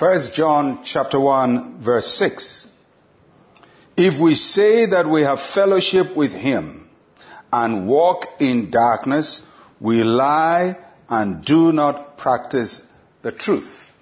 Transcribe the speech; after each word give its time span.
First 0.00 0.34
John 0.34 0.82
chapter 0.82 1.20
1 1.20 1.76
verse 1.76 2.08
6. 2.14 2.72
If 3.98 4.18
we 4.18 4.34
say 4.34 4.86
that 4.86 5.06
we 5.06 5.20
have 5.20 5.42
fellowship 5.42 6.16
with 6.16 6.32
him 6.32 6.88
and 7.52 7.86
walk 7.86 8.24
in 8.38 8.70
darkness, 8.70 9.42
we 9.78 10.02
lie 10.02 10.78
and 11.10 11.44
do 11.44 11.70
not 11.70 12.16
practice 12.16 12.90
the 13.20 13.30
truth. 13.30 13.94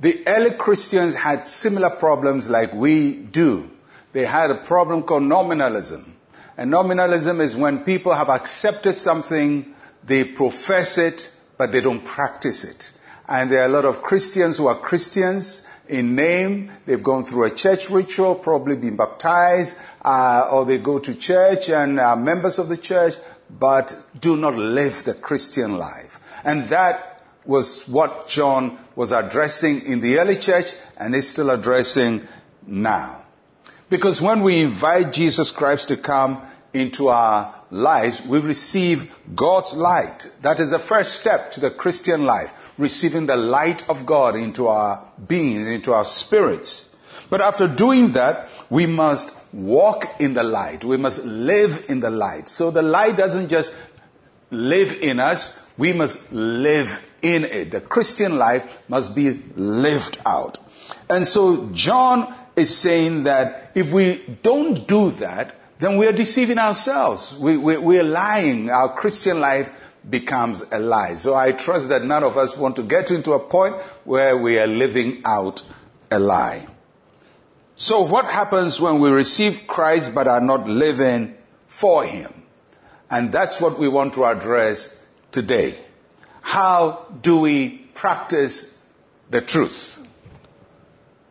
The 0.00 0.26
early 0.26 0.50
Christians 0.50 1.14
had 1.14 1.46
similar 1.46 1.90
problems 1.90 2.50
like 2.50 2.74
we 2.74 3.14
do. 3.14 3.70
They 4.12 4.26
had 4.26 4.50
a 4.50 4.56
problem 4.56 5.04
called 5.04 5.22
nominalism. 5.22 6.16
And 6.56 6.72
nominalism 6.72 7.40
is 7.40 7.54
when 7.54 7.84
people 7.84 8.12
have 8.12 8.28
accepted 8.28 8.96
something, 8.96 9.72
they 10.02 10.24
profess 10.24 10.98
it, 10.98 11.30
but 11.58 11.70
they 11.70 11.80
don't 11.80 12.04
practice 12.04 12.64
it. 12.64 12.90
And 13.28 13.50
there 13.50 13.62
are 13.62 13.66
a 13.66 13.72
lot 13.72 13.84
of 13.84 14.02
Christians 14.02 14.58
who 14.58 14.66
are 14.66 14.78
Christians 14.78 15.62
in 15.88 16.14
name. 16.14 16.70
They've 16.86 17.02
gone 17.02 17.24
through 17.24 17.44
a 17.44 17.50
church 17.50 17.90
ritual, 17.90 18.34
probably 18.34 18.76
been 18.76 18.96
baptized, 18.96 19.78
uh, 20.02 20.48
or 20.50 20.64
they 20.64 20.78
go 20.78 20.98
to 20.98 21.14
church 21.14 21.68
and 21.70 21.98
are 21.98 22.16
members 22.16 22.58
of 22.58 22.68
the 22.68 22.76
church, 22.76 23.14
but 23.50 23.96
do 24.20 24.36
not 24.36 24.56
live 24.56 25.04
the 25.04 25.14
Christian 25.14 25.76
life. 25.76 26.20
And 26.44 26.64
that 26.64 27.22
was 27.44 27.86
what 27.88 28.28
John 28.28 28.78
was 28.96 29.12
addressing 29.12 29.82
in 29.82 30.00
the 30.00 30.18
early 30.18 30.36
church 30.36 30.74
and 30.96 31.14
is 31.14 31.28
still 31.28 31.50
addressing 31.50 32.26
now. 32.66 33.22
Because 33.90 34.20
when 34.20 34.42
we 34.42 34.62
invite 34.62 35.12
Jesus 35.12 35.50
Christ 35.50 35.88
to 35.88 35.96
come 35.96 36.40
into 36.72 37.08
our 37.08 37.54
lives, 37.70 38.24
we 38.24 38.40
receive 38.40 39.12
God's 39.34 39.74
light. 39.74 40.26
That 40.42 40.58
is 40.58 40.70
the 40.70 40.78
first 40.78 41.20
step 41.20 41.52
to 41.52 41.60
the 41.60 41.70
Christian 41.70 42.24
life, 42.24 42.63
receiving 42.78 43.26
the 43.26 43.36
light 43.36 43.88
of 43.88 44.04
God 44.06 44.36
into 44.36 44.68
our 44.68 45.04
beings, 45.26 45.66
into 45.66 45.92
our 45.92 46.04
spirits. 46.04 46.86
But 47.30 47.40
after 47.40 47.68
doing 47.68 48.12
that, 48.12 48.48
we 48.70 48.86
must 48.86 49.34
walk 49.52 50.20
in 50.20 50.34
the 50.34 50.42
light. 50.42 50.84
We 50.84 50.96
must 50.96 51.24
live 51.24 51.86
in 51.88 52.00
the 52.00 52.10
light. 52.10 52.48
So 52.48 52.70
the 52.70 52.82
light 52.82 53.16
doesn't 53.16 53.48
just 53.48 53.74
live 54.50 55.00
in 55.00 55.20
us, 55.20 55.66
we 55.76 55.92
must 55.92 56.32
live 56.32 57.02
in 57.22 57.44
it. 57.44 57.70
The 57.70 57.80
Christian 57.80 58.36
life 58.36 58.78
must 58.88 59.14
be 59.14 59.42
lived 59.56 60.18
out. 60.24 60.58
And 61.08 61.26
so 61.26 61.68
John 61.70 62.32
is 62.56 62.76
saying 62.76 63.24
that 63.24 63.72
if 63.74 63.92
we 63.92 64.38
don't 64.42 64.86
do 64.86 65.10
that, 65.12 65.56
then 65.78 65.96
we 65.96 66.06
are 66.06 66.12
deceiving 66.12 66.58
ourselves. 66.58 67.34
We, 67.36 67.56
we, 67.56 67.76
we're 67.76 68.04
lying. 68.04 68.70
Our 68.70 68.94
Christian 68.94 69.40
life 69.40 69.72
becomes 70.08 70.64
a 70.70 70.78
lie. 70.78 71.16
So 71.16 71.34
I 71.34 71.52
trust 71.52 71.88
that 71.88 72.04
none 72.04 72.24
of 72.24 72.36
us 72.36 72.56
want 72.56 72.76
to 72.76 72.82
get 72.82 73.10
into 73.10 73.32
a 73.32 73.40
point 73.40 73.76
where 74.04 74.36
we 74.36 74.58
are 74.58 74.66
living 74.66 75.22
out 75.24 75.62
a 76.10 76.18
lie. 76.18 76.66
So 77.76 78.02
what 78.02 78.26
happens 78.26 78.80
when 78.80 79.00
we 79.00 79.10
receive 79.10 79.66
Christ 79.66 80.14
but 80.14 80.28
are 80.28 80.40
not 80.40 80.68
living 80.68 81.34
for 81.66 82.04
Him? 82.04 82.32
And 83.10 83.32
that's 83.32 83.60
what 83.60 83.78
we 83.78 83.88
want 83.88 84.14
to 84.14 84.24
address 84.24 84.96
today. 85.32 85.78
How 86.40 87.06
do 87.22 87.40
we 87.40 87.78
practice 87.94 88.76
the 89.30 89.40
truth? 89.40 90.00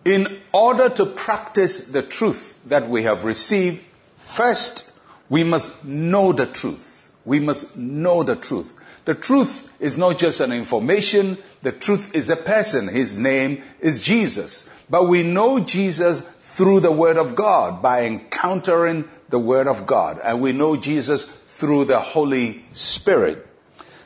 In 0.04 0.40
order 0.52 0.90
to 0.90 1.06
practice 1.06 1.88
the 1.88 2.02
truth 2.02 2.58
that 2.66 2.90
we 2.90 3.04
have 3.04 3.24
received, 3.24 3.82
first 4.18 4.92
we 5.30 5.44
must 5.44 5.86
know 5.86 6.34
the 6.34 6.46
truth. 6.46 6.93
We 7.26 7.40
must 7.40 7.78
know 7.78 8.24
the 8.24 8.36
truth. 8.36 8.76
The 9.06 9.16
truth 9.16 9.70
is 9.80 9.98
not 9.98 10.20
just 10.20 10.40
an 10.40 10.52
information, 10.52 11.38
the 11.62 11.72
truth 11.72 12.14
is 12.16 12.30
a 12.30 12.36
person. 12.36 12.88
His 12.88 13.18
name 13.18 13.62
is 13.80 14.02
Jesus. 14.02 14.68
But 14.90 15.08
we 15.08 15.24
know 15.24 15.60
Jesus 15.60 16.22
through 16.40 16.82
the 16.82 16.92
Word 16.92 17.18
of 17.18 17.36
God 17.36 17.82
by 17.82 18.04
encountering 18.04 19.06
the 19.30 19.40
Word 19.40 19.68
of 19.68 19.86
God. 19.86 20.20
And 20.24 20.42
we 20.42 20.52
know 20.52 20.76
Jesus 20.76 21.24
through 21.24 21.86
the 21.86 22.00
Holy 22.00 22.64
Spirit. 22.74 23.48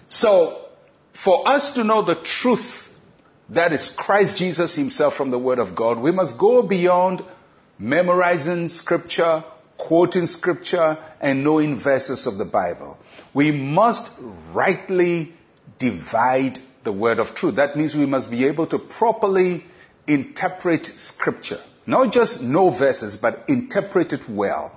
So, 0.08 0.66
for 1.12 1.48
us 1.48 1.72
to 1.72 1.84
know 1.84 2.02
the 2.02 2.16
truth 2.16 2.94
that 3.50 3.74
is 3.74 3.90
Christ 3.90 4.38
Jesus 4.38 4.76
himself 4.76 5.16
from 5.16 5.32
the 5.32 5.40
Word 5.40 5.60
of 5.60 5.76
God, 5.76 5.98
we 5.98 6.12
must 6.12 6.38
go 6.38 6.62
beyond 6.62 7.24
memorizing 7.80 8.68
scripture, 8.68 9.44
quoting 9.78 10.26
scripture, 10.26 10.98
and 11.20 11.44
knowing 11.44 11.76
verses 11.76 12.28
of 12.28 12.38
the 12.38 12.46
Bible. 12.46 12.98
We 13.38 13.52
must 13.52 14.12
rightly 14.52 15.32
divide 15.78 16.58
the 16.84 16.92
word 16.92 17.20
of 17.20 17.36
truth. 17.36 17.58
That 17.58 17.76
means 17.76 17.96
we 17.96 18.08
must 18.08 18.32
be 18.32 18.46
able 18.46 18.66
to 18.66 18.80
properly 18.80 19.64
interpret 20.08 20.98
scripture. 20.98 21.62
Not 21.86 22.12
just 22.12 22.42
know 22.42 22.72
verses, 22.72 23.16
but 23.16 23.44
interpret 23.48 24.12
it 24.12 24.28
well. 24.28 24.72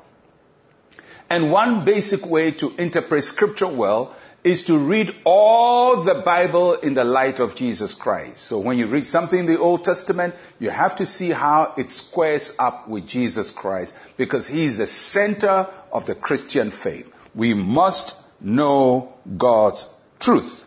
And 1.31 1.51
one 1.51 1.87
basic 1.87 2.27
way 2.27 2.51
to 2.51 2.77
interpret 2.77 3.25
scripture 3.25 3.67
well 3.67 4.15
is 4.45 4.65
to 4.65 4.77
read 4.77 5.15
all 5.25 6.03
the 6.03 6.17
Bible 6.17 6.75
in 6.75 6.93
the 6.93 7.05
light 7.05 7.41
of 7.41 7.55
Jesus 7.55 7.95
Christ. 7.95 8.41
So 8.41 8.59
when 8.59 8.77
you 8.77 8.89
read 8.89 9.07
something 9.07 9.39
in 9.39 9.47
the 9.47 9.59
Old 9.59 9.87
Testament, 9.87 10.35
you 10.59 10.69
have 10.69 10.97
to 10.97 11.07
see 11.07 11.31
how 11.31 11.73
it 11.79 11.89
squares 11.89 12.55
up 12.59 12.87
with 12.87 13.07
Jesus 13.07 13.51
Christ 13.51 13.95
because 14.19 14.49
he 14.49 14.67
is 14.67 14.77
the 14.77 14.87
center 14.87 15.67
of 15.91 16.05
the 16.05 16.15
Christian 16.15 16.71
faith. 16.71 17.11
We 17.35 17.55
must 17.55 18.20
know 18.41 19.13
God's 19.37 19.89
truth. 20.19 20.67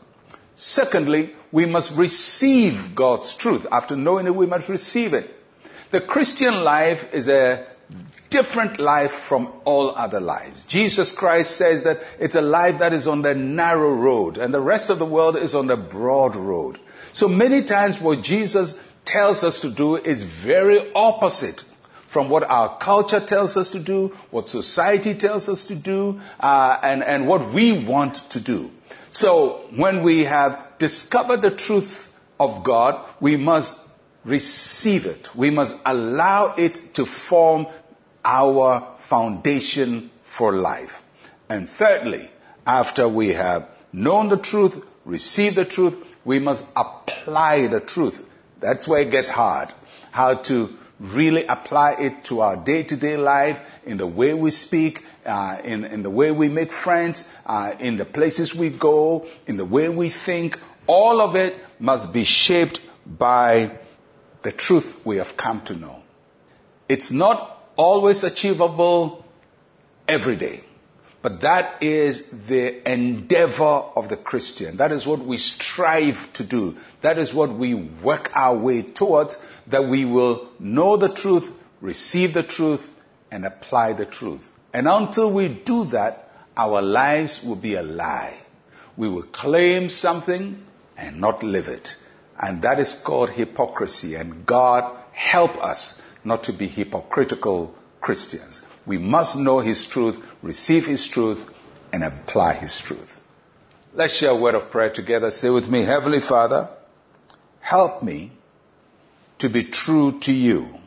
Secondly, 0.55 1.35
we 1.51 1.65
must 1.65 1.95
receive 1.95 2.95
God's 2.95 3.35
truth. 3.35 3.67
After 3.71 3.95
knowing 3.95 4.27
it, 4.27 4.35
we 4.35 4.45
must 4.45 4.69
receive 4.69 5.13
it. 5.13 5.39
The 5.91 6.01
Christian 6.01 6.63
life 6.63 7.13
is 7.13 7.27
a 7.27 7.67
different 8.29 8.79
life 8.79 9.11
from 9.11 9.51
all 9.63 9.91
other 9.91 10.19
lives. 10.19 10.63
Jesus 10.63 11.11
Christ 11.11 11.55
says 11.55 11.83
that 11.83 12.01
it's 12.19 12.33
a 12.33 12.41
life 12.41 12.79
that 12.79 12.91
is 12.91 13.07
on 13.07 13.21
the 13.21 13.35
narrow 13.35 13.93
road 13.93 14.39
and 14.39 14.51
the 14.51 14.59
rest 14.59 14.89
of 14.89 14.97
the 14.97 15.05
world 15.05 15.37
is 15.37 15.53
on 15.53 15.67
the 15.67 15.77
broad 15.77 16.35
road. 16.35 16.79
So 17.13 17.27
many 17.27 17.61
times 17.61 18.01
what 18.01 18.23
Jesus 18.23 18.75
tells 19.05 19.43
us 19.43 19.59
to 19.61 19.69
do 19.69 19.97
is 19.97 20.23
very 20.23 20.91
opposite 20.93 21.63
from 22.13 22.29
what 22.29 22.43
our 22.43 22.77
culture 22.77 23.19
tells 23.19 23.57
us 23.57 23.71
to 23.71 23.79
do, 23.79 24.09
what 24.29 24.47
society 24.47 25.15
tells 25.15 25.49
us 25.49 25.65
to 25.65 25.73
do, 25.73 26.21
uh, 26.39 26.77
and, 26.83 27.03
and 27.03 27.27
what 27.27 27.51
we 27.51 27.71
want 27.71 28.17
to 28.29 28.39
do. 28.39 28.69
So 29.09 29.65
when 29.75 30.03
we 30.03 30.25
have 30.25 30.77
discovered 30.77 31.41
the 31.41 31.49
truth 31.49 32.13
of 32.39 32.63
God, 32.63 33.03
we 33.19 33.35
must 33.35 33.79
receive 34.25 35.07
it. 35.07 35.35
We 35.35 35.49
must 35.49 35.75
allow 35.87 36.53
it 36.55 36.93
to 36.93 37.07
form 37.07 37.65
our 38.23 38.87
foundation 38.99 40.11
for 40.21 40.53
life. 40.53 41.01
And 41.49 41.67
thirdly, 41.67 42.29
after 42.67 43.09
we 43.09 43.29
have 43.29 43.67
known 43.91 44.29
the 44.29 44.37
truth, 44.37 44.85
received 45.03 45.55
the 45.55 45.65
truth, 45.65 45.97
we 46.25 46.37
must 46.37 46.63
apply 46.75 47.65
the 47.65 47.79
truth. 47.79 48.23
That's 48.59 48.87
where 48.87 49.01
it 49.01 49.09
gets 49.09 49.31
hard. 49.31 49.73
How 50.11 50.35
to 50.35 50.77
really 51.03 51.45
apply 51.45 51.93
it 51.93 52.23
to 52.23 52.39
our 52.39 52.55
day 52.55 52.83
to 52.83 52.95
day 52.95 53.17
life 53.17 53.61
in 53.85 53.97
the 53.97 54.07
way 54.07 54.33
we 54.33 54.51
speak, 54.51 55.03
uh, 55.25 55.57
in, 55.63 55.83
in 55.83 56.01
the 56.01 56.09
way 56.09 56.31
we 56.31 56.47
make 56.47 56.71
friends, 56.71 57.27
uh, 57.45 57.73
in 57.79 57.97
the 57.97 58.05
places 58.05 58.55
we 58.55 58.69
go, 58.69 59.27
in 59.45 59.57
the 59.57 59.65
way 59.65 59.89
we 59.89 60.09
think. 60.09 60.57
All 60.87 61.19
of 61.21 61.35
it 61.35 61.55
must 61.79 62.13
be 62.13 62.23
shaped 62.23 62.79
by 63.05 63.71
the 64.43 64.51
truth 64.51 65.05
we 65.05 65.17
have 65.17 65.35
come 65.35 65.61
to 65.61 65.75
know. 65.75 66.01
It's 66.87 67.11
not 67.11 67.67
always 67.75 68.23
achievable 68.23 69.25
every 70.07 70.37
day. 70.37 70.63
But 71.23 71.39
that 71.39 71.81
is 71.81 72.27
the 72.27 72.87
endeavor 72.87 73.63
of 73.63 74.09
the 74.09 74.17
Christian. 74.17 74.75
That 74.75 74.91
is 74.91 75.07
what 75.07 75.19
we 75.19 75.37
strive 75.37 76.31
to 76.33 76.43
do. 76.43 76.75
That 76.99 77.17
is 77.17 77.33
what 77.33 77.53
we 77.53 77.73
work 77.73 78.29
our 78.35 78.57
way 78.57 78.81
towards, 78.81 79.41
that 79.67 79.87
we 79.87 80.03
will 80.03 80.49
know 80.59 80.97
the 80.97 81.07
truth, 81.07 81.55
receive 81.79 82.33
the 82.33 82.43
truth, 82.43 82.93
and 83.31 83.45
apply 83.45 83.93
the 83.93 84.05
truth. 84.05 84.51
And 84.73 84.85
until 84.85 85.31
we 85.31 85.47
do 85.47 85.85
that, 85.85 86.29
our 86.57 86.81
lives 86.81 87.41
will 87.41 87.55
be 87.55 87.75
a 87.75 87.83
lie. 87.83 88.39
We 88.97 89.07
will 89.07 89.23
claim 89.23 89.87
something 89.87 90.61
and 90.97 91.21
not 91.21 91.41
live 91.41 91.69
it. 91.69 91.95
And 92.37 92.61
that 92.63 92.79
is 92.79 92.95
called 92.95 93.29
hypocrisy. 93.29 94.15
And 94.15 94.45
God 94.45 94.93
help 95.13 95.55
us 95.63 96.01
not 96.25 96.43
to 96.43 96.53
be 96.53 96.67
hypocritical 96.67 97.73
Christians. 98.01 98.61
We 98.85 98.97
must 98.97 99.37
know 99.37 99.59
His 99.59 99.85
truth, 99.85 100.25
receive 100.41 100.85
His 100.85 101.07
truth, 101.07 101.49
and 101.91 102.03
apply 102.03 102.53
His 102.53 102.79
truth. 102.79 103.21
Let's 103.93 104.13
share 104.15 104.31
a 104.31 104.35
word 104.35 104.55
of 104.55 104.71
prayer 104.71 104.89
together. 104.89 105.29
Say 105.31 105.49
with 105.49 105.69
me, 105.69 105.83
Heavenly 105.83 106.19
Father, 106.19 106.69
help 107.59 108.01
me 108.01 108.31
to 109.39 109.49
be 109.49 109.63
true 109.63 110.19
to 110.21 110.33
you. 110.33 110.79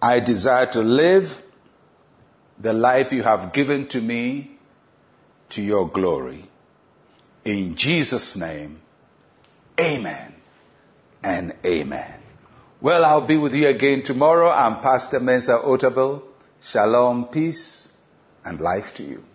I 0.00 0.20
desire 0.20 0.66
to 0.66 0.80
live 0.82 1.42
the 2.58 2.72
life 2.72 3.12
you 3.12 3.22
have 3.22 3.52
given 3.52 3.86
to 3.88 4.00
me 4.00 4.52
to 5.50 5.62
your 5.62 5.88
glory. 5.88 6.44
In 7.44 7.74
Jesus' 7.74 8.36
name, 8.36 8.80
amen 9.78 10.34
and 11.22 11.54
amen. 11.64 12.20
Well, 12.80 13.04
I'll 13.04 13.20
be 13.20 13.36
with 13.36 13.54
you 13.54 13.68
again 13.68 14.02
tomorrow. 14.02 14.50
I'm 14.50 14.80
Pastor 14.80 15.20
Mensa 15.20 15.58
Otabil. 15.58 16.22
Shalom, 16.64 17.24
peace, 17.24 17.88
and 18.44 18.60
life 18.60 18.94
to 18.94 19.02
you. 19.02 19.31